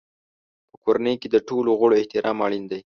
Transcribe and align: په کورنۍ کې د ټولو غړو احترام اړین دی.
په 0.69 0.77
کورنۍ 0.83 1.15
کې 1.21 1.27
د 1.31 1.35
ټولو 1.47 1.69
غړو 1.79 1.99
احترام 2.01 2.37
اړین 2.45 2.63
دی. 2.71 2.79